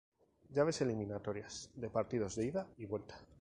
Llaves 0.49 0.81
eliminatorias 0.81 1.69
de 1.75 1.91
partidos 1.91 2.35
de 2.35 2.45
ida 2.47 2.67
y 2.77 2.85
vuelta. 2.87 3.23